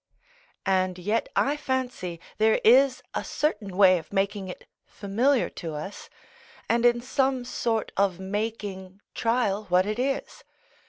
[0.65, 6.09] ]And yet I fancy, there is a certain way of making it familiar to us,
[6.67, 10.43] and in some sort of making trial what it is.